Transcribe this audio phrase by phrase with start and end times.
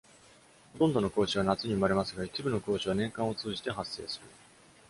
[0.73, 4.25] ほとんどの子牛は夏に生まれますが、一部の子牛は年間を通じて発生する。